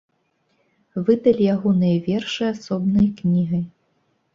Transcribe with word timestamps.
Выдалі 1.09 1.43
ягоныя 1.57 2.03
вершы 2.09 2.43
асобнай 2.53 3.07
кнігай. 3.23 3.69